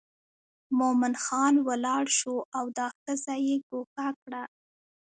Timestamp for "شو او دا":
2.17-2.87